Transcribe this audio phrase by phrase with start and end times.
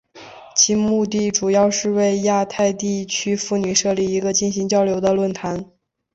[0.55, 5.63] 其目的主要是为亚太地区妇女设立一个进行交流的论坛。